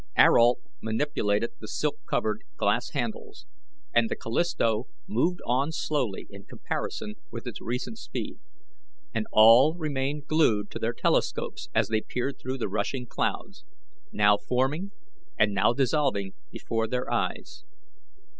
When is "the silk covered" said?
1.59-2.41